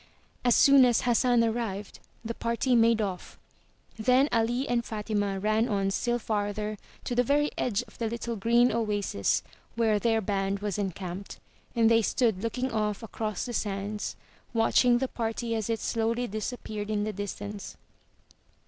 [0.43, 3.37] As soon as Hassan arrived, the party made off.
[3.99, 8.35] Then Ali and Fatima ran on still farther, to the very edge of the little
[8.35, 9.43] green oasis
[9.75, 11.37] where their band was encamped,
[11.75, 14.15] and they stood looking off across the sands,
[14.55, 17.77] watching the party as it slowly disappeared in the distance.